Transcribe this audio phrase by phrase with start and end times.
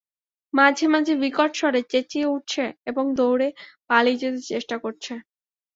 [0.53, 3.47] মাঝে-মাঝে বিকট স্বরে চেঁচিয়ে উঠছে এবং দৌড়ে
[3.89, 5.13] পালিয়ে যেতে চেষ্টা করছে।